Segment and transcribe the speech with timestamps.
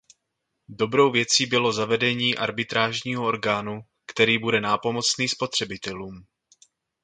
[0.69, 6.25] Dobrou věcí bylo zavedení arbitrážního orgánu, který bude nápomocný spotřebitelům.